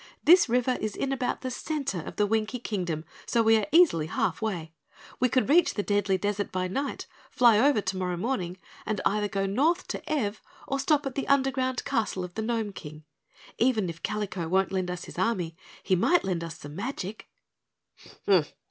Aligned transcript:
"This 0.23 0.49
river 0.49 0.79
is 0.81 0.95
in 0.95 1.11
about 1.11 1.41
the 1.41 1.51
center 1.51 2.01
of 2.01 2.15
the 2.15 2.25
Winkie 2.25 2.57
Kingdom, 2.57 3.05
so 3.27 3.43
we 3.43 3.55
are 3.57 3.67
easily 3.71 4.07
half 4.07 4.41
way. 4.41 4.73
We 5.19 5.29
could 5.29 5.47
reach 5.47 5.75
the 5.75 5.83
Deadly 5.83 6.17
Desert 6.17 6.51
by 6.51 6.67
night, 6.67 7.05
fly 7.29 7.59
over 7.59 7.81
tomorrow 7.81 8.17
morning, 8.17 8.57
and 8.83 8.99
either 9.05 9.27
go 9.27 9.45
North 9.45 9.87
to 9.89 10.09
Ev 10.11 10.41
or 10.67 10.79
stop 10.79 11.05
at 11.05 11.13
the 11.13 11.27
underground 11.27 11.85
castle 11.85 12.23
of 12.23 12.33
the 12.33 12.41
Gnome 12.41 12.73
King. 12.73 13.03
Even 13.59 13.91
if 13.91 14.01
Kalico 14.01 14.49
won't 14.49 14.71
lend 14.71 14.89
us 14.89 15.05
his 15.05 15.19
army, 15.19 15.55
he 15.83 15.95
might 15.95 16.23
lend 16.23 16.43
us 16.43 16.57
some 16.57 16.75
magic." 16.75 17.27